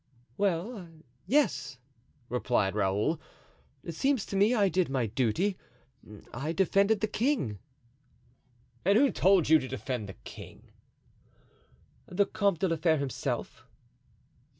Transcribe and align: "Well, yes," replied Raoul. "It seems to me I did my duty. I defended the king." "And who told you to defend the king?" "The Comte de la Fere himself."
"Well, 0.35 0.87
yes," 1.27 1.77
replied 2.27 2.73
Raoul. 2.73 3.21
"It 3.83 3.93
seems 3.93 4.25
to 4.25 4.35
me 4.35 4.51
I 4.55 4.67
did 4.67 4.89
my 4.89 5.05
duty. 5.05 5.59
I 6.33 6.53
defended 6.53 7.01
the 7.01 7.07
king." 7.07 7.59
"And 8.83 8.97
who 8.97 9.11
told 9.11 9.47
you 9.47 9.59
to 9.59 9.67
defend 9.67 10.09
the 10.09 10.15
king?" 10.23 10.71
"The 12.07 12.25
Comte 12.25 12.61
de 12.61 12.67
la 12.69 12.77
Fere 12.77 12.97
himself." 12.97 13.67